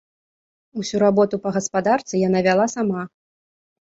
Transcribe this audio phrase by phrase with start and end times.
[0.83, 3.01] Усю работу па гаспадарцы яна вяла сама.